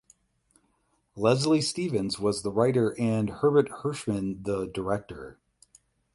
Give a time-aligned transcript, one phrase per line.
[1.15, 5.37] Leslie Stevens was the writer and Herbert Hirschman the director.